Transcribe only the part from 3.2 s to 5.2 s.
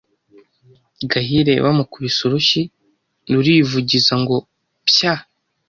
rurivugiza ngo: «Pya!»